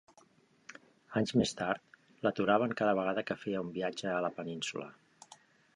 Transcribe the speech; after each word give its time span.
Anys 1.21 1.33
més 1.41 1.51
tard, 1.59 1.83
l’aturaven 2.27 2.75
cada 2.81 2.97
vegada 3.01 3.27
que 3.29 3.39
feia 3.45 3.63
un 3.69 3.71
viatge 3.79 4.13
a 4.15 4.27
la 4.27 4.37
península. 4.41 4.91